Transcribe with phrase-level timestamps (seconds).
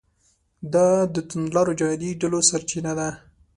[0.73, 3.09] دا د توندلارو جهادي ډلو سرچینه ده.